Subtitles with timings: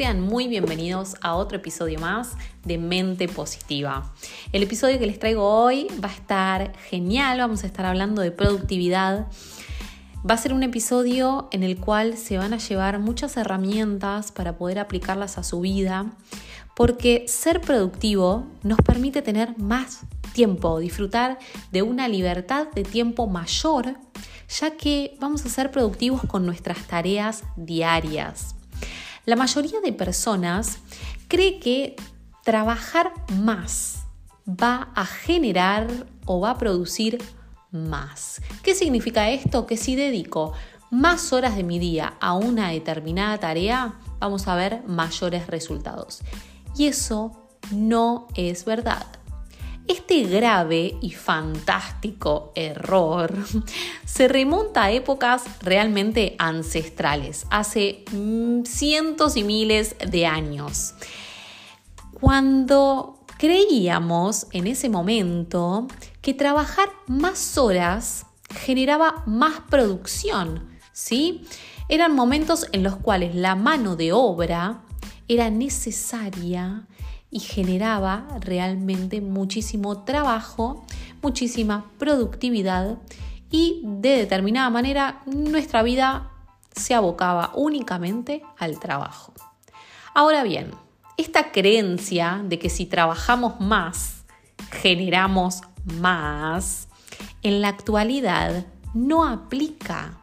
[0.00, 2.32] Sean muy bienvenidos a otro episodio más
[2.64, 4.14] de Mente Positiva.
[4.50, 8.30] El episodio que les traigo hoy va a estar genial, vamos a estar hablando de
[8.30, 9.26] productividad.
[10.18, 14.56] Va a ser un episodio en el cual se van a llevar muchas herramientas para
[14.56, 16.06] poder aplicarlas a su vida,
[16.74, 21.38] porque ser productivo nos permite tener más tiempo, disfrutar
[21.72, 23.98] de una libertad de tiempo mayor,
[24.48, 28.54] ya que vamos a ser productivos con nuestras tareas diarias.
[29.30, 30.78] La mayoría de personas
[31.28, 31.94] cree que
[32.42, 34.06] trabajar más
[34.44, 35.86] va a generar
[36.26, 37.22] o va a producir
[37.70, 38.42] más.
[38.64, 39.66] ¿Qué significa esto?
[39.66, 40.52] Que si dedico
[40.90, 46.22] más horas de mi día a una determinada tarea, vamos a ver mayores resultados.
[46.76, 49.06] Y eso no es verdad.
[49.90, 53.34] Este grave y fantástico error
[54.04, 60.94] se remonta a épocas realmente ancestrales, hace mm, cientos y miles de años.
[62.20, 65.88] Cuando creíamos en ese momento
[66.22, 71.42] que trabajar más horas generaba más producción, ¿sí?
[71.88, 74.82] Eran momentos en los cuales la mano de obra
[75.26, 76.86] era necesaria
[77.30, 80.84] y generaba realmente muchísimo trabajo,
[81.22, 82.98] muchísima productividad
[83.50, 86.30] y de determinada manera nuestra vida
[86.74, 89.32] se abocaba únicamente al trabajo.
[90.14, 90.72] Ahora bien,
[91.16, 94.24] esta creencia de que si trabajamos más,
[94.70, 96.88] generamos más,
[97.42, 100.19] en la actualidad no aplica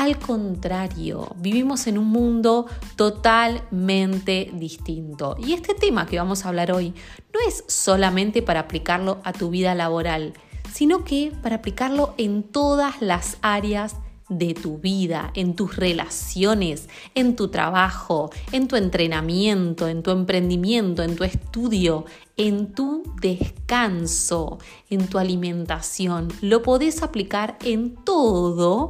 [0.00, 2.64] al contrario, vivimos en un mundo
[2.96, 5.36] totalmente distinto.
[5.38, 6.94] Y este tema que vamos a hablar hoy
[7.34, 10.32] no es solamente para aplicarlo a tu vida laboral,
[10.72, 13.96] sino que para aplicarlo en todas las áreas
[14.30, 21.02] de tu vida, en tus relaciones, en tu trabajo, en tu entrenamiento, en tu emprendimiento,
[21.02, 24.58] en tu estudio, en tu descanso,
[24.88, 26.28] en tu alimentación.
[26.40, 28.88] Lo podés aplicar en todo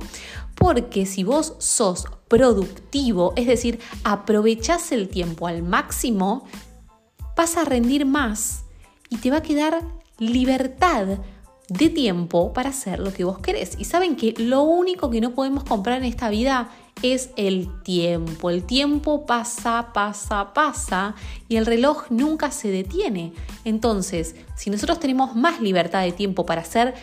[0.54, 6.44] porque si vos sos productivo, es decir, aprovechás el tiempo al máximo,
[7.34, 8.64] vas a rendir más
[9.08, 9.82] y te va a quedar
[10.18, 11.18] libertad
[11.70, 13.76] de tiempo para hacer lo que vos querés.
[13.78, 16.68] Y saben que lo único que no podemos comprar en esta vida
[17.00, 18.50] es el tiempo.
[18.50, 21.14] El tiempo pasa, pasa, pasa
[21.48, 23.32] y el reloj nunca se detiene.
[23.64, 26.94] Entonces, si nosotros tenemos más libertad de tiempo para hacer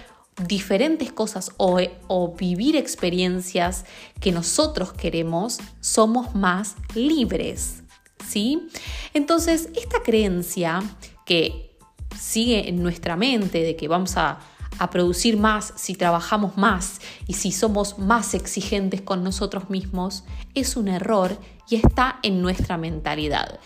[0.46, 3.86] diferentes cosas o, o, vivir experiencias
[4.20, 7.84] que nosotros queremos, somos más libres.
[8.28, 8.68] ¿Sí?
[9.14, 10.84] Entonces, esta creencia
[11.26, 11.78] que
[12.20, 14.40] sigue en nuestra mente de que vamos a,
[14.80, 20.24] a producir más si trabajamos más y si somos más exigentes con nosotros mismos,
[20.54, 21.38] es un error
[21.70, 23.60] y está en nuestra mentalidad.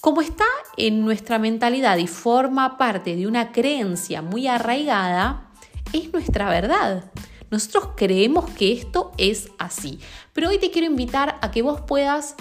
[0.00, 0.44] Como está
[0.76, 5.50] en nuestra mentalidad y forma parte de una creencia muy arraigada,
[5.92, 7.10] es nuestra verdad.
[7.50, 10.00] Nosotros creemos que esto es así.
[10.32, 12.34] Pero hoy te quiero invitar a que vos puedas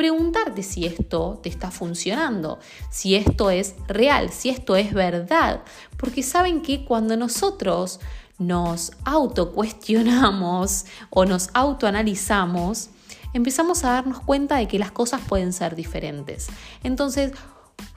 [0.00, 5.60] preguntarte si esto te está funcionando, si esto es real, si esto es verdad.
[5.98, 8.00] Porque saben que cuando nosotros
[8.38, 12.88] nos autocuestionamos o nos autoanalizamos,
[13.34, 16.46] empezamos a darnos cuenta de que las cosas pueden ser diferentes.
[16.82, 17.32] Entonces,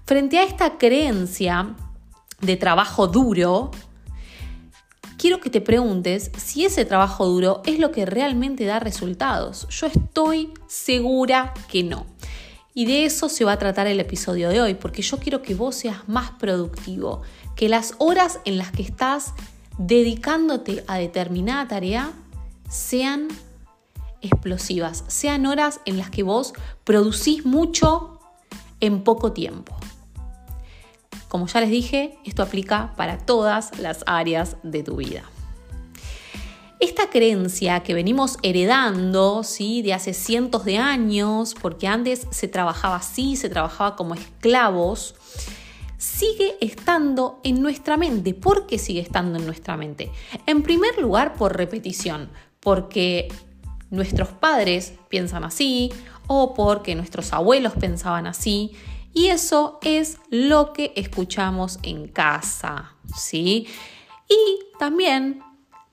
[0.05, 1.73] frente a esta creencia
[2.41, 3.71] de trabajo duro,
[5.23, 9.65] quiero que te preguntes si ese trabajo duro es lo que realmente da resultados.
[9.69, 12.05] Yo estoy segura que no.
[12.73, 15.55] Y de eso se va a tratar el episodio de hoy, porque yo quiero que
[15.55, 17.21] vos seas más productivo,
[17.55, 19.33] que las horas en las que estás
[19.77, 22.11] dedicándote a determinada tarea
[22.69, 23.29] sean
[24.19, 26.51] explosivas, sean horas en las que vos
[26.83, 28.19] producís mucho
[28.81, 29.73] en poco tiempo.
[31.33, 35.23] Como ya les dije, esto aplica para todas las áreas de tu vida.
[36.79, 39.81] Esta creencia que venimos heredando ¿sí?
[39.81, 45.15] de hace cientos de años, porque antes se trabajaba así, se trabajaba como esclavos,
[45.97, 48.35] sigue estando en nuestra mente.
[48.35, 50.11] ¿Por qué sigue estando en nuestra mente?
[50.45, 53.27] En primer lugar, por repetición, porque
[53.89, 55.91] nuestros padres piensan así
[56.27, 58.73] o porque nuestros abuelos pensaban así.
[59.13, 63.67] Y eso es lo que escuchamos en casa, ¿sí?
[64.27, 65.41] Y también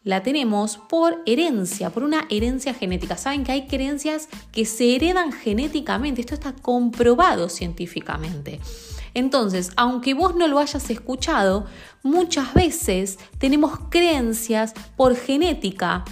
[0.03, 3.17] la tenemos por herencia, por una herencia genética.
[3.17, 8.61] Saben que hay creencias que se heredan genéticamente, esto está comprobado científicamente.
[9.13, 11.67] Entonces, aunque vos no lo hayas escuchado,
[12.03, 16.05] muchas veces tenemos creencias por genética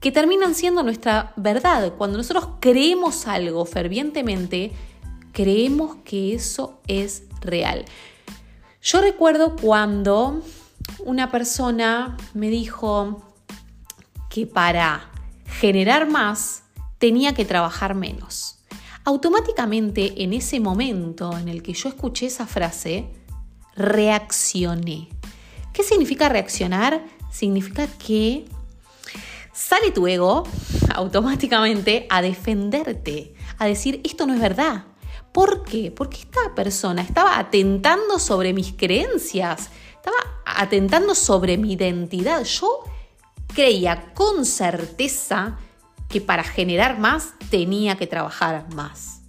[0.00, 1.94] que terminan siendo nuestra verdad.
[1.96, 4.72] Cuando nosotros creemos algo fervientemente,
[5.38, 7.84] creemos que eso es real.
[8.82, 10.42] Yo recuerdo cuando
[10.98, 13.22] una persona me dijo
[14.28, 15.12] que para
[15.60, 16.64] generar más
[16.98, 18.58] tenía que trabajar menos.
[19.04, 23.08] Automáticamente en ese momento en el que yo escuché esa frase,
[23.76, 25.08] reaccioné.
[25.72, 27.06] ¿Qué significa reaccionar?
[27.30, 28.44] Significa que
[29.52, 30.42] sale tu ego
[30.92, 34.86] automáticamente a defenderte, a decir, esto no es verdad.
[35.32, 35.90] ¿Por qué?
[35.90, 42.44] Porque esta persona estaba atentando sobre mis creencias, estaba atentando sobre mi identidad.
[42.44, 42.84] Yo
[43.54, 45.58] creía con certeza
[46.08, 49.20] que para generar más tenía que trabajar más.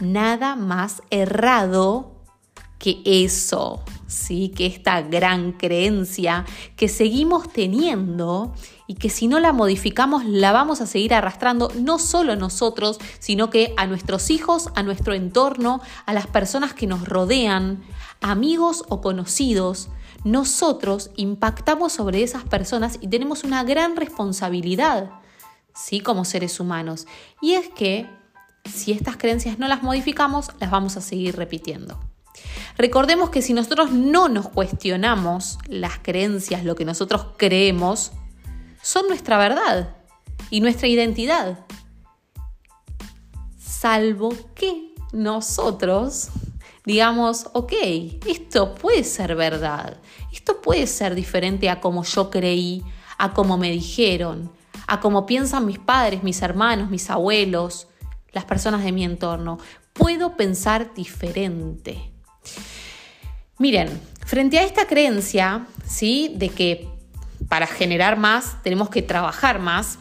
[0.00, 2.12] Nada más errado
[2.78, 4.48] que eso, ¿sí?
[4.48, 6.44] que esta gran creencia
[6.74, 8.54] que seguimos teniendo
[8.92, 13.48] y que si no la modificamos la vamos a seguir arrastrando no solo nosotros, sino
[13.48, 17.82] que a nuestros hijos, a nuestro entorno, a las personas que nos rodean,
[18.20, 19.88] amigos o conocidos.
[20.24, 25.10] Nosotros impactamos sobre esas personas y tenemos una gran responsabilidad,
[25.74, 26.00] ¿sí?
[26.00, 27.06] Como seres humanos.
[27.40, 28.06] Y es que
[28.66, 31.98] si estas creencias no las modificamos, las vamos a seguir repitiendo.
[32.76, 38.12] Recordemos que si nosotros no nos cuestionamos las creencias, lo que nosotros creemos,
[38.82, 39.96] son nuestra verdad
[40.50, 41.66] y nuestra identidad.
[43.58, 46.30] Salvo que nosotros
[46.84, 47.72] digamos, ok,
[48.26, 49.98] esto puede ser verdad,
[50.32, 52.82] esto puede ser diferente a como yo creí,
[53.18, 54.50] a como me dijeron,
[54.86, 57.86] a como piensan mis padres, mis hermanos, mis abuelos,
[58.32, 59.58] las personas de mi entorno.
[59.92, 62.10] Puedo pensar diferente.
[63.58, 66.34] Miren, frente a esta creencia, ¿sí?
[66.36, 66.88] De que
[67.52, 69.98] para generar más tenemos que trabajar más,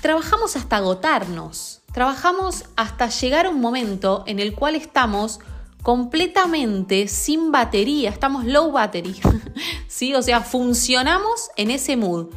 [0.00, 5.40] trabajamos hasta agotarnos, trabajamos hasta llegar a un momento en el cual estamos
[5.82, 9.20] completamente sin batería, estamos low battery,
[9.88, 10.14] ¿sí?
[10.14, 12.28] O sea, funcionamos en ese mood,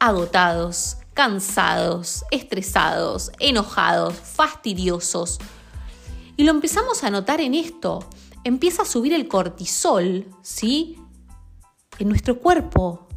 [0.00, 5.38] agotados, cansados, estresados, enojados, fastidiosos.
[6.38, 8.08] Y lo empezamos a notar en esto,
[8.42, 10.98] empieza a subir el cortisol, ¿sí?
[11.98, 13.08] En nuestro cuerpo.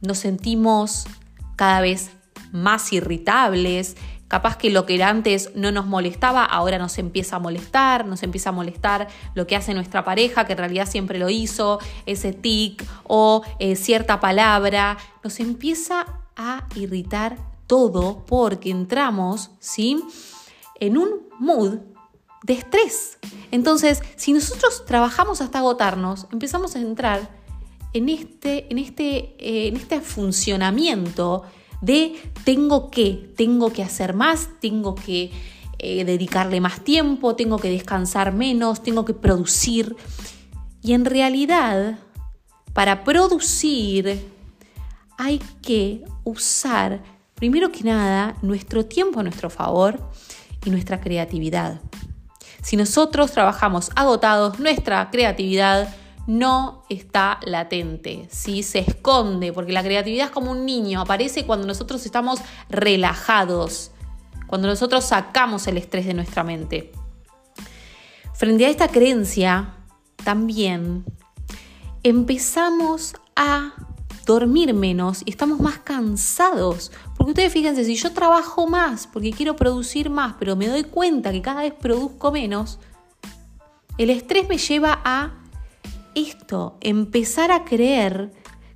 [0.00, 1.06] Nos sentimos
[1.56, 2.10] cada vez
[2.52, 3.96] más irritables,
[4.28, 8.50] capaz que lo que antes no nos molestaba, ahora nos empieza a molestar, nos empieza
[8.50, 12.84] a molestar lo que hace nuestra pareja, que en realidad siempre lo hizo, ese tic
[13.04, 16.06] o eh, cierta palabra, nos empieza
[16.36, 17.36] a irritar
[17.66, 20.02] todo porque entramos, ¿sí?
[20.78, 21.78] En un mood
[22.42, 23.18] de estrés.
[23.50, 27.30] Entonces, si nosotros trabajamos hasta agotarnos, empezamos a entrar
[27.92, 31.44] en este, en este, eh, en este funcionamiento
[31.80, 35.30] de tengo que, tengo que hacer más, tengo que
[35.78, 39.96] eh, dedicarle más tiempo, tengo que descansar menos, tengo que producir.
[40.82, 41.98] Y en realidad,
[42.72, 44.20] para producir
[45.16, 47.02] hay que usar,
[47.34, 50.00] primero que nada, nuestro tiempo a nuestro favor
[50.64, 51.80] y nuestra creatividad.
[52.68, 55.88] Si nosotros trabajamos agotados, nuestra creatividad
[56.26, 58.62] no está latente, ¿sí?
[58.62, 63.92] se esconde, porque la creatividad es como un niño, aparece cuando nosotros estamos relajados,
[64.48, 66.92] cuando nosotros sacamos el estrés de nuestra mente.
[68.34, 69.72] Frente a esta creencia,
[70.22, 71.06] también
[72.02, 73.72] empezamos a
[74.28, 76.92] dormir menos y estamos más cansados.
[77.16, 81.32] Porque ustedes fíjense, si yo trabajo más porque quiero producir más, pero me doy cuenta
[81.32, 82.78] que cada vez produzco menos,
[83.96, 85.32] el estrés me lleva a
[86.14, 88.30] esto, empezar a creer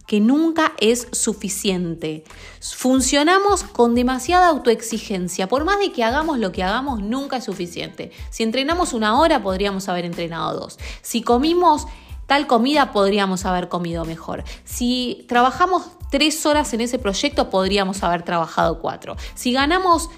[0.07, 2.25] que nunca es suficiente.
[2.61, 5.49] Funcionamos con demasiada autoexigencia.
[5.49, 8.11] Por más de que hagamos lo que hagamos, nunca es suficiente.
[8.31, 10.79] Si entrenamos una hora, podríamos haber entrenado dos.
[11.03, 11.87] Si comimos
[12.27, 14.45] tal comida podríamos haber comido mejor.
[14.65, 19.17] Si trabajamos tres horas en ese proyecto, podríamos haber trabajado cuatro.
[19.35, 20.11] Si ganamos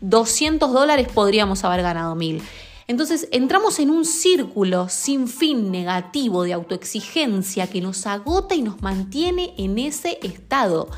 [0.00, 2.42] 200 dólares, podríamos haber ganado mil.
[2.86, 8.82] Entonces entramos en un círculo sin fin negativo de autoexigencia que nos agota y nos
[8.82, 10.88] mantiene en ese estado.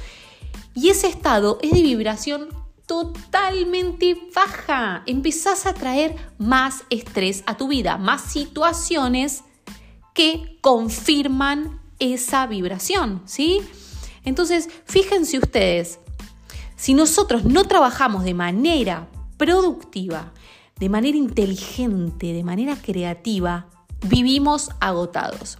[0.74, 2.48] Y ese estado es de vibración
[2.86, 5.02] totalmente baja.
[5.06, 9.44] Empezás a traer más estrés a tu vida, más situaciones
[10.16, 13.60] que confirman esa vibración, ¿sí?
[14.24, 16.00] Entonces, fíjense ustedes,
[16.74, 20.32] si nosotros no trabajamos de manera productiva,
[20.80, 23.68] de manera inteligente, de manera creativa,
[24.08, 25.58] vivimos agotados.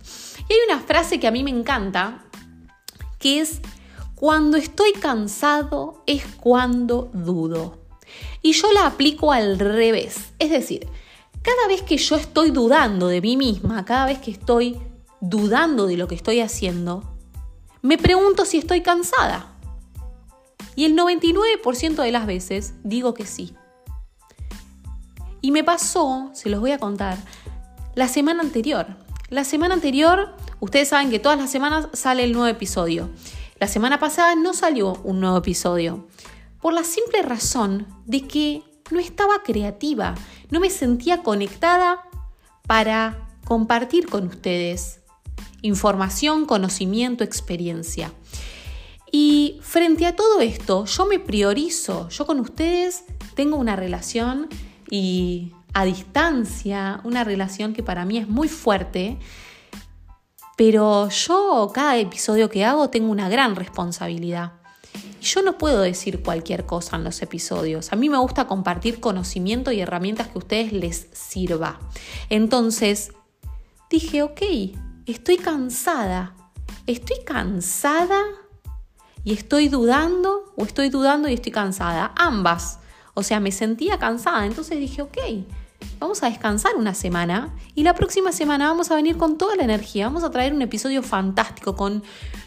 [0.48, 2.24] Y hay una frase que a mí me encanta,
[3.18, 3.60] que es,
[4.14, 7.78] cuando estoy cansado es cuando dudo.
[8.40, 10.32] Y yo la aplico al revés.
[10.38, 10.88] Es decir,
[11.46, 14.80] cada vez que yo estoy dudando de mí misma, cada vez que estoy
[15.20, 17.04] dudando de lo que estoy haciendo,
[17.82, 19.54] me pregunto si estoy cansada.
[20.74, 23.54] Y el 99% de las veces digo que sí.
[25.40, 27.16] Y me pasó, se los voy a contar,
[27.94, 28.88] la semana anterior.
[29.28, 33.08] La semana anterior, ustedes saben que todas las semanas sale el nuevo episodio.
[33.60, 36.08] La semana pasada no salió un nuevo episodio.
[36.60, 40.14] Por la simple razón de que no estaba creativa,
[40.50, 42.02] no me sentía conectada
[42.66, 45.00] para compartir con ustedes
[45.62, 48.12] información, conocimiento, experiencia.
[49.10, 54.48] Y frente a todo esto, yo me priorizo, yo con ustedes tengo una relación
[54.90, 59.18] y a distancia, una relación que para mí es muy fuerte,
[60.56, 64.54] pero yo cada episodio que hago tengo una gran responsabilidad.
[65.20, 67.92] Yo no puedo decir cualquier cosa en los episodios.
[67.92, 71.80] A mí me gusta compartir conocimiento y herramientas que a ustedes les sirva.
[72.30, 73.12] Entonces,
[73.90, 74.42] dije, ok,
[75.06, 76.34] estoy cansada.
[76.86, 78.20] ¿Estoy cansada
[79.24, 82.12] y estoy dudando o estoy dudando y estoy cansada?
[82.16, 82.78] Ambas.
[83.14, 85.18] O sea, me sentía cansada, entonces dije, ok,
[85.98, 89.64] vamos a descansar una semana y la próxima semana vamos a venir con toda la
[89.64, 92.02] energía, vamos a traer un episodio fantástico con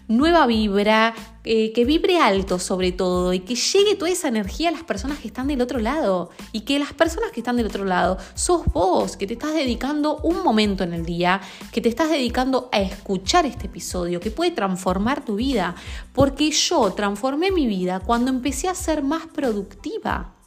[0.09, 1.13] nueva vibra,
[1.45, 5.19] eh, que vibre alto sobre todo y que llegue toda esa energía a las personas
[5.19, 6.31] que están del otro lado.
[6.51, 10.17] Y que las personas que están del otro lado sos vos, que te estás dedicando
[10.17, 11.39] un momento en el día,
[11.71, 15.75] que te estás dedicando a escuchar este episodio, que puede transformar tu vida,
[16.11, 20.38] porque yo transformé mi vida cuando empecé a ser más productiva.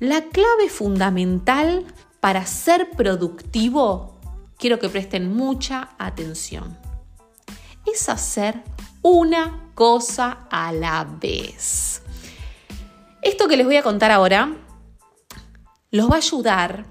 [0.00, 1.84] La clave fundamental
[2.20, 4.18] para ser productivo,
[4.56, 6.78] quiero que presten mucha atención,
[7.84, 8.62] es hacer
[9.02, 12.00] una cosa a la vez.
[13.20, 14.56] Esto que les voy a contar ahora
[15.90, 16.86] los va a ayudar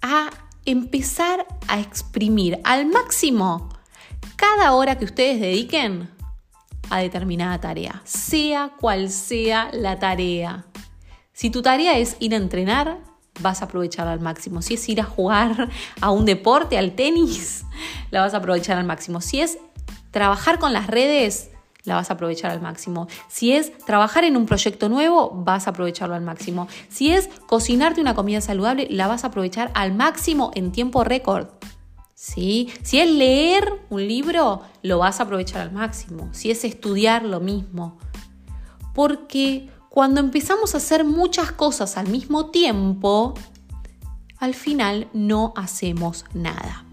[0.00, 0.30] a
[0.64, 3.68] empezar a exprimir al máximo
[4.36, 6.08] cada hora que ustedes dediquen
[6.88, 10.69] a determinada tarea, sea cual sea la tarea.
[11.40, 12.98] Si tu tarea es ir a entrenar,
[13.40, 14.60] vas a aprovechar al máximo.
[14.60, 15.70] Si es ir a jugar
[16.02, 17.64] a un deporte, al tenis,
[18.10, 19.22] la vas a aprovechar al máximo.
[19.22, 19.56] Si es
[20.10, 21.48] trabajar con las redes,
[21.84, 23.08] la vas a aprovechar al máximo.
[23.28, 26.68] Si es trabajar en un proyecto nuevo, vas a aprovecharlo al máximo.
[26.90, 31.46] Si es cocinarte una comida saludable, la vas a aprovechar al máximo en tiempo récord.
[32.12, 32.68] ¿Sí?
[32.82, 36.28] Si es leer un libro, lo vas a aprovechar al máximo.
[36.32, 37.96] Si es estudiar, lo mismo.
[38.92, 39.70] Porque
[40.00, 43.34] cuando empezamos a hacer muchas cosas al mismo tiempo,
[44.38, 46.86] al final no hacemos nada.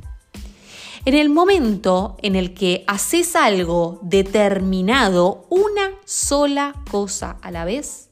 [1.05, 8.09] En el momento en el que haces algo determinado, una sola cosa a la vez,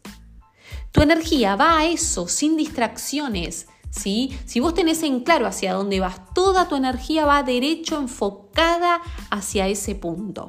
[0.93, 3.67] tu energía va a eso sin distracciones.
[3.89, 4.31] ¿sí?
[4.45, 9.67] Si vos tenés en claro hacia dónde vas, toda tu energía va derecho enfocada hacia
[9.67, 10.47] ese punto.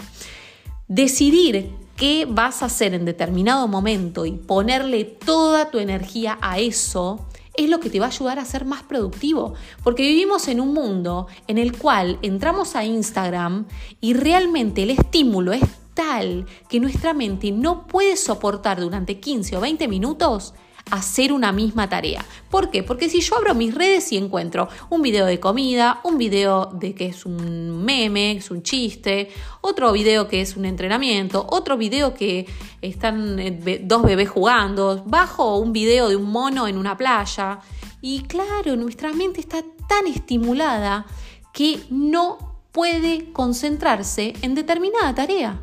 [0.87, 7.27] Decidir qué vas a hacer en determinado momento y ponerle toda tu energía a eso,
[7.55, 9.55] es lo que te va a ayudar a ser más productivo.
[9.83, 13.67] Porque vivimos en un mundo en el cual entramos a Instagram
[14.01, 15.63] y realmente el estímulo es
[15.95, 20.55] tal que nuestra mente no puede soportar durante 15 o 20 minutos
[20.91, 22.25] hacer una misma tarea.
[22.51, 22.83] ¿Por qué?
[22.83, 26.95] Porque si yo abro mis redes y encuentro un video de comida, un video de
[26.95, 29.31] que es un meme, es un chiste,
[29.63, 32.47] otro video que es un entrenamiento, otro video que
[32.81, 37.59] están eh, dos bebés jugando, bajo un video de un mono en una playa.
[38.01, 41.07] Y claro, nuestra mente está tan estimulada
[41.53, 45.61] que no puede concentrarse en determinada tarea.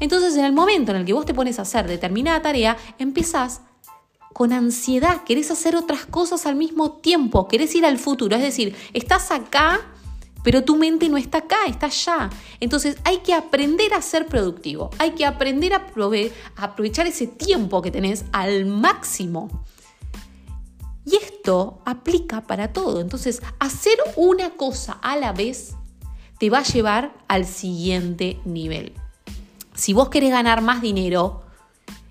[0.00, 3.62] Entonces, en el momento en el que vos te pones a hacer determinada tarea, empezás
[4.38, 8.72] con ansiedad, querés hacer otras cosas al mismo tiempo, querés ir al futuro, es decir,
[8.92, 9.80] estás acá,
[10.44, 12.30] pero tu mente no está acá, está allá.
[12.60, 15.88] Entonces hay que aprender a ser productivo, hay que aprender a,
[16.54, 19.64] a aprovechar ese tiempo que tenés al máximo.
[21.04, 23.00] Y esto aplica para todo.
[23.00, 25.74] Entonces, hacer una cosa a la vez
[26.38, 28.92] te va a llevar al siguiente nivel.
[29.74, 31.47] Si vos querés ganar más dinero,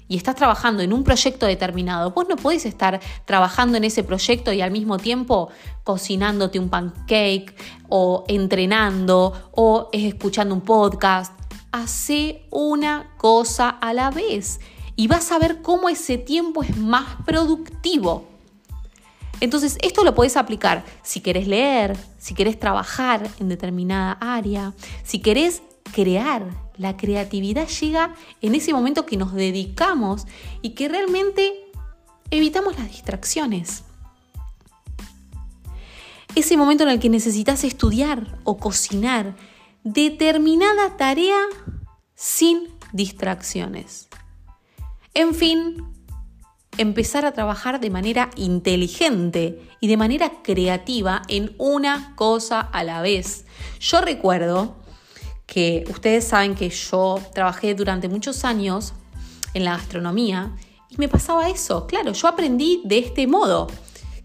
[0.08, 4.54] y estás trabajando en un proyecto determinado, vos no podés estar trabajando en ese proyecto
[4.54, 5.50] y al mismo tiempo
[5.84, 7.56] cocinándote un pancake
[7.90, 11.34] o entrenando o escuchando un podcast.
[11.72, 14.60] Hace una cosa a la vez
[14.96, 18.26] y vas a ver cómo ese tiempo es más productivo.
[19.40, 24.74] Entonces, esto lo puedes aplicar si querés leer, si querés trabajar en determinada área,
[25.04, 25.62] si querés
[25.94, 26.67] crear.
[26.78, 30.26] La creatividad llega en ese momento que nos dedicamos
[30.62, 31.54] y que realmente
[32.32, 33.84] evitamos las distracciones.
[36.36, 39.36] Ese momento en el que necesitas estudiar o cocinar
[39.84, 41.40] determinada tarea
[42.14, 44.08] sin distracciones.
[45.14, 45.84] En fin,
[46.78, 53.02] empezar a trabajar de manera inteligente y de manera creativa en una cosa a la
[53.02, 53.46] vez.
[53.80, 54.76] Yo recuerdo
[55.48, 58.94] que ustedes saben que yo trabajé durante muchos años
[59.56, 60.52] en la gastronomía
[60.90, 61.88] y me pasaba eso.
[61.88, 63.68] Claro, yo aprendí de este modo,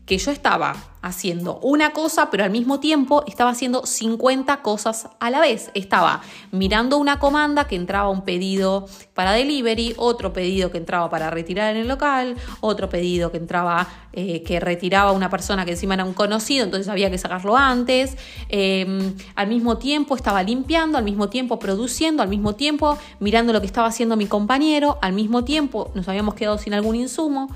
[0.06, 5.30] que yo estaba haciendo una cosa, pero al mismo tiempo estaba haciendo 50 cosas a
[5.30, 5.70] la vez.
[5.74, 11.30] Estaba mirando una comanda que entraba un pedido para delivery, otro pedido que entraba para
[11.30, 15.94] retirar en el local, otro pedido que entraba eh, que retiraba una persona que encima
[15.94, 18.16] era un conocido, entonces había que sacarlo antes.
[18.48, 23.60] Em, al mismo tiempo estaba limpiando, al mismo tiempo produciendo, al mismo tiempo mirando lo
[23.60, 27.48] que estaba haciendo mi compañero, al mismo tiempo nos habíamos quedado sin algún insumo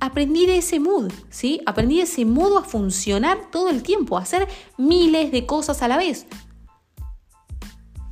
[0.00, 1.60] aprendí de ese mood, ¿sí?
[1.66, 5.88] Aprendí de ese modo a funcionar todo el tiempo, a hacer miles de cosas a
[5.88, 6.26] la vez.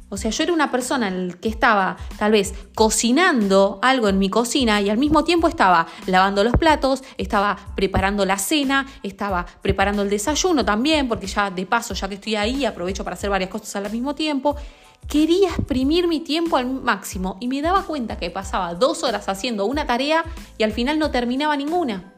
[0.08, 4.80] O sea, yo era una persona que estaba tal vez cocinando algo en mi cocina
[4.80, 10.11] y al mismo tiempo estaba lavando los platos, estaba preparando la cena, estaba preparando el
[10.11, 13.75] desayuno también, porque ya de paso, ya que estoy ahí, aprovecho para hacer varias cosas
[13.76, 14.54] al mismo tiempo
[15.08, 19.66] quería exprimir mi tiempo al máximo y me daba cuenta que pasaba dos horas haciendo
[19.66, 20.25] una tarea
[20.58, 22.12] y al final no terminaba ninguna.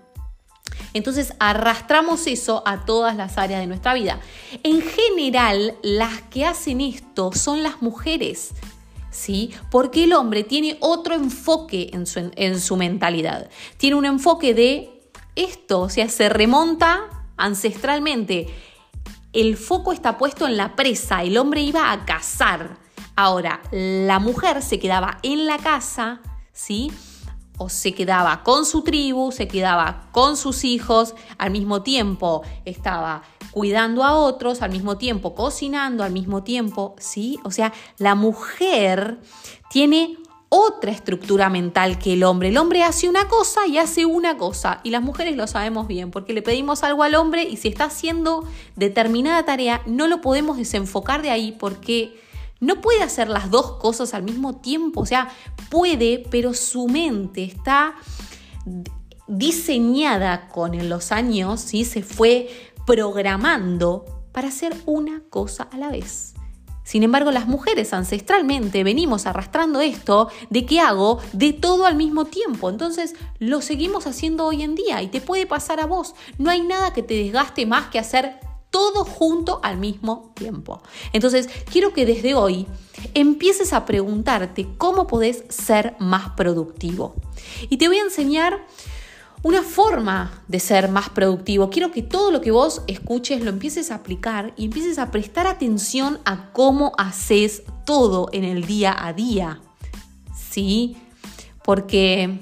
[0.94, 4.20] Entonces arrastramos eso a todas las áreas de nuestra vida.
[4.62, 8.51] En general, las que hacen esto son las mujeres.
[9.11, 9.53] ¿Sí?
[9.70, 13.48] Porque el hombre tiene otro enfoque en su, en su mentalidad.
[13.77, 15.03] Tiene un enfoque de
[15.35, 18.48] esto, o sea, se remonta ancestralmente
[19.40, 22.77] el foco está puesto en la presa, el hombre iba a cazar.
[23.14, 26.20] Ahora, la mujer se quedaba en la casa,
[26.53, 26.90] ¿sí?
[27.57, 33.22] O se quedaba con su tribu, se quedaba con sus hijos, al mismo tiempo estaba
[33.51, 37.38] cuidando a otros, al mismo tiempo cocinando, al mismo tiempo, ¿sí?
[37.44, 39.20] O sea, la mujer
[39.70, 40.16] tiene
[40.49, 42.49] otra estructura mental que el hombre.
[42.49, 44.81] El hombre hace una cosa y hace una cosa.
[44.83, 47.85] Y las mujeres lo sabemos bien, porque le pedimos algo al hombre y si está
[47.85, 48.45] haciendo
[48.77, 52.19] determinada tarea, no lo podemos desenfocar de ahí porque
[52.61, 55.03] no puede hacer las dos cosas al mismo tiempo.
[55.03, 55.29] O sea,
[55.71, 57.95] puede, pero su mente está
[59.27, 61.85] diseñada con los años, ¿sí?
[61.85, 62.49] se fue
[62.87, 66.38] programando para hacer una cosa a la vez.
[66.88, 72.24] Sin embargo, las mujeres ancestralmente venimos arrastrando esto de que hago de todo al mismo
[72.24, 72.70] tiempo.
[72.70, 76.14] Entonces lo seguimos haciendo hoy en día y te puede pasar a vos.
[76.38, 80.81] No hay nada que te desgaste más que hacer todo junto al mismo tiempo.
[81.12, 82.66] Entonces, quiero que desde hoy
[83.12, 87.16] empieces a preguntarte cómo podés ser más productivo.
[87.68, 88.66] Y te voy a enseñar
[89.42, 91.70] una forma de ser más productivo.
[91.70, 95.46] Quiero que todo lo que vos escuches lo empieces a aplicar y empieces a prestar
[95.46, 99.61] atención a cómo haces todo en el día a día.
[100.35, 100.96] ¿Sí?
[101.62, 102.40] Porque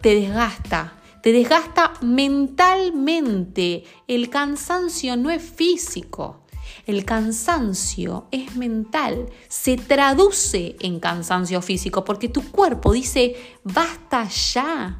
[0.00, 3.84] te desgasta, te desgasta mentalmente.
[4.06, 6.44] El cansancio no es físico.
[6.86, 14.96] El cansancio es mental, se traduce en cansancio físico porque tu cuerpo dice, basta ya,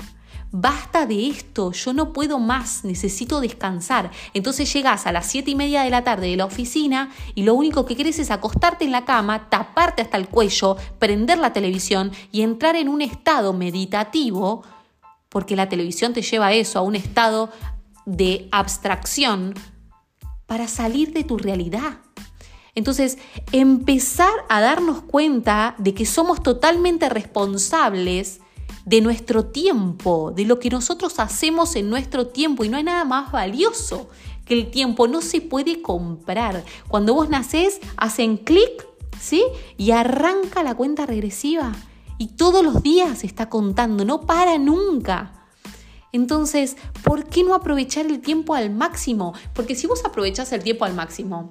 [0.51, 4.11] basta de esto, yo no puedo más, necesito descansar.
[4.35, 7.55] Entonces llegas a las 7 y media de la tarde de la oficina y lo
[7.55, 12.13] único que quieres es acostarte en la cama, taparte hasta el cuello, prender la televisión
[12.33, 14.65] y entrar en un estado meditativo,
[15.29, 17.51] porque la televisión te lleva a eso, a un estado
[18.07, 19.55] de abstracción
[20.47, 21.99] para salir de tu realidad.
[22.75, 23.19] Entonces,
[23.53, 28.41] empezar a darnos cuenta de que somos totalmente responsables
[28.85, 32.65] de nuestro tiempo, de lo que nosotros hacemos en nuestro tiempo.
[32.65, 34.09] Y no hay nada más valioso
[34.45, 35.09] que el tiempo.
[35.09, 36.65] No se puede comprar.
[36.89, 38.87] Cuando vos nacés, hacen clic,
[39.21, 39.45] ¿sí?
[39.77, 41.73] Y arranca la cuenta regresiva.
[42.19, 45.35] Y todos los días está contando, no para nunca.
[46.13, 49.35] Entonces, ¿por qué no aprovechar el tiempo al máximo?
[49.53, 51.51] Porque si vos aprovechás el tiempo al máximo,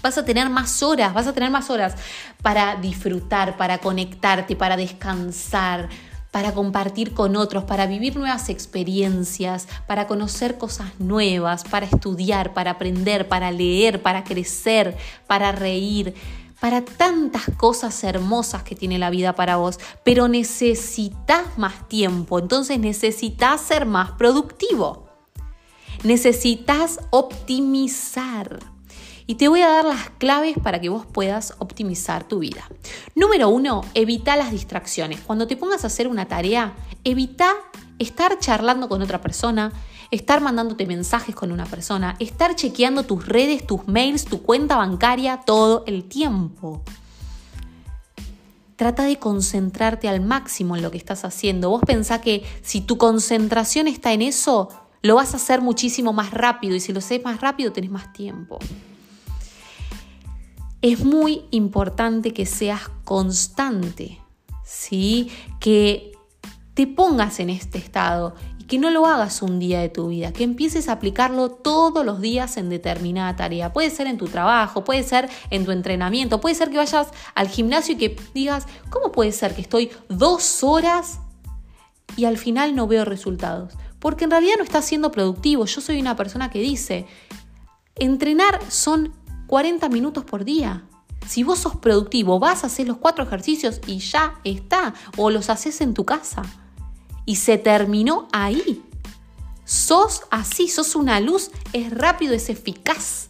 [0.00, 1.94] Vas a tener más horas, vas a tener más horas
[2.42, 5.88] para disfrutar, para conectarte, para descansar,
[6.32, 12.72] para compartir con otros, para vivir nuevas experiencias, para conocer cosas nuevas, para estudiar, para
[12.72, 14.96] aprender, para leer, para crecer,
[15.28, 16.14] para reír,
[16.58, 22.78] para tantas cosas hermosas que tiene la vida para vos, pero necesitas más tiempo, entonces
[22.78, 25.08] necesitas ser más productivo.
[26.02, 28.71] Necesitas optimizar.
[29.26, 32.68] Y te voy a dar las claves para que vos puedas optimizar tu vida.
[33.14, 35.20] Número uno, evita las distracciones.
[35.20, 37.54] Cuando te pongas a hacer una tarea, evita
[37.98, 39.72] estar charlando con otra persona,
[40.10, 45.40] estar mandándote mensajes con una persona, estar chequeando tus redes, tus mails, tu cuenta bancaria
[45.46, 46.82] todo el tiempo.
[48.76, 51.70] Trata de concentrarte al máximo en lo que estás haciendo.
[51.70, 54.68] Vos pensá que si tu concentración está en eso,
[55.02, 58.12] lo vas a hacer muchísimo más rápido y si lo haces más rápido tenés más
[58.12, 58.58] tiempo.
[60.82, 64.20] Es muy importante que seas constante,
[64.64, 65.30] ¿sí?
[65.60, 66.12] Que
[66.74, 70.32] te pongas en este estado y que no lo hagas un día de tu vida,
[70.32, 73.72] que empieces a aplicarlo todos los días en determinada tarea.
[73.72, 77.48] Puede ser en tu trabajo, puede ser en tu entrenamiento, puede ser que vayas al
[77.48, 81.20] gimnasio y que digas, ¿cómo puede ser que estoy dos horas
[82.16, 83.74] y al final no veo resultados?
[84.02, 85.64] porque en realidad no estás siendo productivo.
[85.64, 87.06] Yo soy una persona que dice,
[87.94, 89.12] entrenar son
[89.52, 90.82] 40 minutos por día.
[91.28, 95.50] Si vos sos productivo, vas a hacer los cuatro ejercicios y ya está, o los
[95.50, 96.40] haces en tu casa.
[97.26, 98.82] Y se terminó ahí.
[99.66, 103.28] Sos así, sos una luz, es rápido, es eficaz,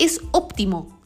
[0.00, 0.98] es óptimo.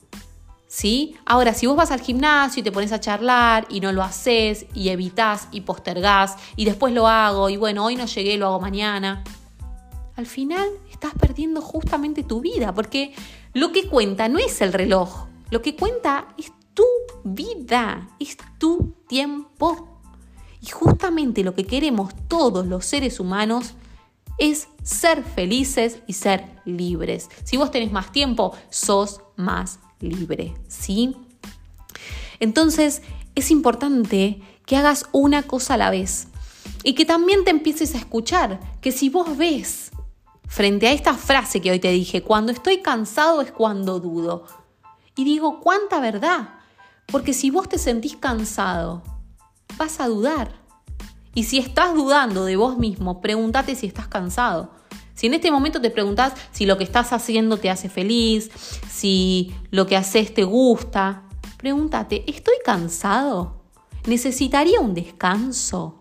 [0.69, 1.19] ¿sí?
[1.27, 4.65] Ahora, si vos vas al gimnasio y te pones a charlar y no lo haces
[4.73, 8.61] y evitas y postergás y después lo hago y bueno, hoy no llegué, lo hago
[8.61, 9.23] mañana,
[10.17, 13.15] al final estás perdiendo justamente tu vida porque
[13.55, 16.85] lo que cuenta no es el reloj, lo que cuenta es tu
[17.25, 20.01] vida, es tu tiempo.
[20.61, 23.75] Y justamente lo que queremos todos los seres humanos
[24.39, 27.29] es ser felices y ser libres.
[27.45, 31.17] Si vos tenés más tiempo, sos más libre, ¿sí?
[32.41, 33.03] Entonces,
[33.35, 36.29] es importante que hagas una cosa a la vez
[36.85, 39.88] y que también te empieces a escuchar, que si vos ves
[40.49, 44.45] frente a esta frase que hoy te dije, cuando estoy cansado es cuando dudo.
[45.15, 46.57] Y digo, ¿cuánta verdad?
[47.07, 49.03] Porque si vos te sentís cansado,
[49.77, 50.53] vas a dudar.
[51.35, 54.73] Y si estás dudando de vos mismo, pregúntate si estás cansado.
[55.15, 58.51] Si en este momento te preguntas si lo que estás haciendo te hace feliz,
[58.91, 61.25] si lo que haces te gusta,
[61.59, 63.63] pregúntate, ¿estoy cansado?
[64.07, 65.99] ¿Necesitaría un descanso?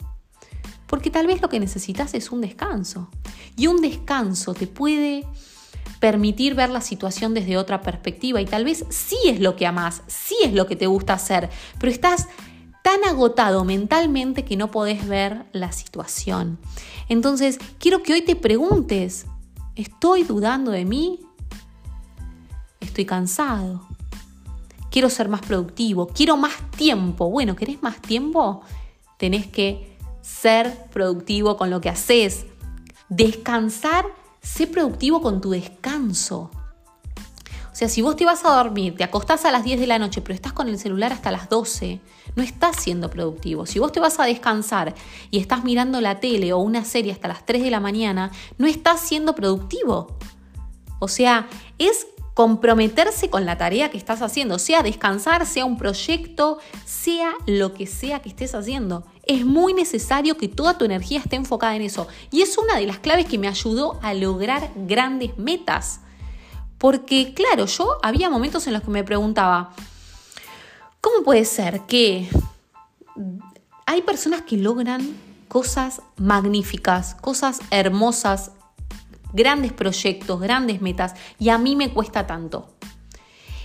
[0.87, 3.09] Porque tal vez lo que necesitas es un descanso.
[3.55, 5.25] Y un descanso te puede
[5.99, 10.03] permitir ver la situación desde otra perspectiva y tal vez sí es lo que amas,
[10.07, 12.27] sí es lo que te gusta hacer, pero estás
[12.83, 16.57] tan agotado mentalmente que no podés ver la situación.
[17.09, 19.25] Entonces, quiero que hoy te preguntes,
[19.75, 21.19] ¿estoy dudando de mí?
[22.79, 23.85] ¿Estoy cansado?
[24.89, 27.29] Quiero ser más productivo, quiero más tiempo.
[27.29, 28.61] Bueno, ¿querés más tiempo?
[29.17, 29.96] Tenés que
[30.27, 32.45] ser productivo con lo que haces.
[33.09, 34.05] Descansar,
[34.41, 36.51] sé productivo con tu descanso.
[37.71, 39.99] O sea, si vos te vas a dormir, te acostás a las 10 de la
[39.99, 42.01] noche, pero estás con el celular hasta las 12,
[42.35, 43.65] no estás siendo productivo.
[43.65, 44.95] Si vos te vas a descansar
[45.29, 48.65] y estás mirando la tele o una serie hasta las 3 de la mañana, no
[48.67, 50.17] estás siendo productivo.
[50.99, 52.07] O sea, es
[52.37, 57.87] comprometerse con la tarea que estás haciendo, sea descansar, sea un proyecto, sea lo que
[57.87, 59.07] sea que estés haciendo.
[59.23, 62.07] Es muy necesario que toda tu energía esté enfocada en eso.
[62.29, 66.01] Y es una de las claves que me ayudó a lograr grandes metas.
[66.77, 69.73] Porque, claro, yo había momentos en los que me preguntaba,
[71.01, 72.29] ¿cómo puede ser que
[73.87, 78.51] hay personas que logran cosas magníficas, cosas hermosas,
[79.33, 82.75] grandes proyectos, grandes metas, y a mí me cuesta tanto?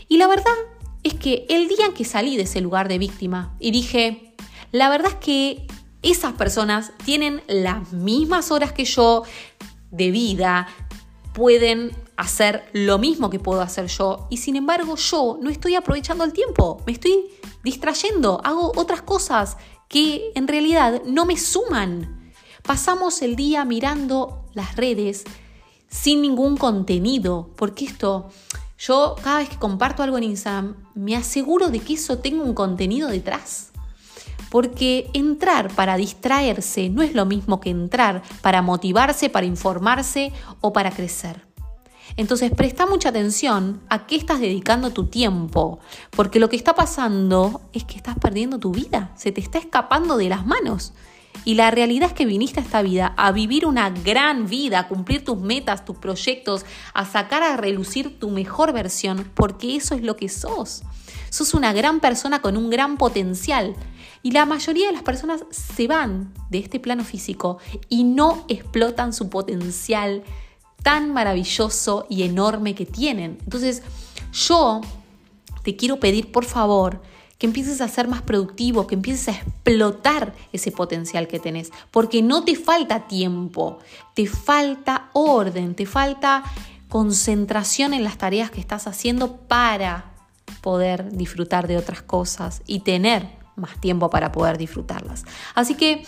[0.09, 0.53] Y la verdad
[1.03, 4.35] es que el día en que salí de ese lugar de víctima y dije,
[4.71, 5.67] la verdad es que
[6.03, 9.23] esas personas tienen las mismas horas que yo
[9.91, 10.67] de vida,
[11.33, 16.25] pueden hacer lo mismo que puedo hacer yo y sin embargo yo no estoy aprovechando
[16.25, 17.31] el tiempo, me estoy
[17.65, 19.57] distrayendo, hago otras cosas
[19.89, 22.33] que en realidad no me suman.
[22.63, 25.25] Pasamos el día mirando las redes
[25.93, 28.31] sin ningún contenido, porque esto,
[28.79, 32.55] yo cada vez que comparto algo en Instagram, me aseguro de que eso tenga un
[32.55, 33.71] contenido detrás.
[34.51, 40.73] Porque entrar para distraerse no es lo mismo que entrar para motivarse, para informarse o
[40.73, 41.47] para crecer.
[42.17, 45.79] Entonces presta mucha atención a qué estás dedicando tu tiempo,
[46.11, 50.17] porque lo que está pasando es que estás perdiendo tu vida, se te está escapando
[50.17, 50.93] de las manos.
[51.45, 54.89] Y la realidad es que viniste a esta vida a vivir una gran vida, a
[54.89, 56.65] cumplir tus metas, tus proyectos,
[56.95, 60.83] a sacar a relucir tu mejor versión, porque eso es lo que sos.
[61.31, 63.75] Sos una gran persona con un gran potencial.
[64.23, 69.13] Y la mayoría de las personas se van de este plano físico y no explotan
[69.13, 70.23] su potencial
[70.83, 73.39] tan maravilloso y enorme que tienen.
[73.43, 73.83] Entonces,
[74.33, 74.81] yo
[75.63, 77.03] te quiero pedir, por favor,
[77.43, 82.23] que empieces a ser más productivo, que empieces a explotar ese potencial que tenés, porque
[82.23, 83.81] no te falta tiempo,
[84.15, 86.45] te falta orden, te falta
[86.89, 90.13] concentración en las tareas que estás haciendo para
[90.61, 93.27] poder disfrutar de otras cosas y tener
[93.57, 95.25] más tiempo para poder disfrutarlas.
[95.57, 96.07] Así que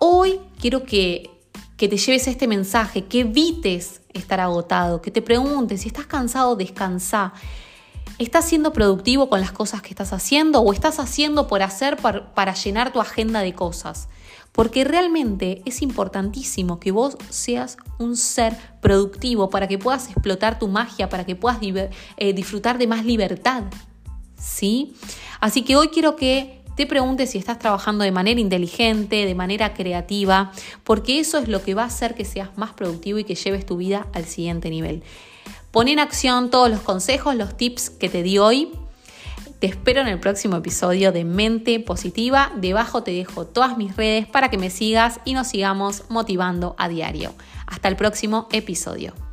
[0.00, 1.30] hoy quiero que,
[1.76, 6.56] que te lleves este mensaje, que evites estar agotado, que te preguntes si estás cansado,
[6.56, 7.34] descansa.
[8.18, 12.54] ¿Estás siendo productivo con las cosas que estás haciendo o estás haciendo por hacer para,
[12.54, 14.08] llenar tu agenda de cosas?
[14.52, 20.66] Porque realmente es importantísimo que vos seas un ser productivo para que puedas explotar tu
[20.66, 23.64] magia, para que puedas eh, disfrutar de más libertad.
[24.38, 24.94] ¿Sí?
[25.40, 29.74] Así que hoy quiero que te preguntes si estás trabajando de manera inteligente, de manera
[29.74, 30.52] creativa,
[30.84, 33.64] porque eso es lo que va a hacer que seas más productivo y que lleves
[33.66, 35.02] tu vida al siguiente nivel.
[35.76, 38.72] Pon en acción todos los consejos, los tips que te di hoy.
[39.58, 42.50] Te espero en el próximo episodio de Mente Positiva.
[42.56, 46.88] Debajo te dejo todas mis redes para que me sigas y nos sigamos motivando a
[46.88, 47.34] diario.
[47.66, 49.25] Hasta el próximo episodio.